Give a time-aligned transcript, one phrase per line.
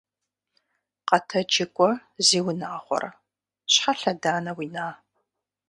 [1.07, 1.89] Къэтэджи кӏуэ,
[2.25, 3.11] зи унагъуэрэ.
[3.73, 4.85] Щхьэ лъэданэ уина?